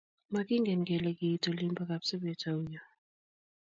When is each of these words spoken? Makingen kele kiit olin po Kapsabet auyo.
Makingen 0.33 0.81
kele 0.87 1.11
kiit 1.19 1.43
olin 1.51 1.73
po 1.77 1.83
Kapsabet 1.89 2.41
auyo. 2.51 2.81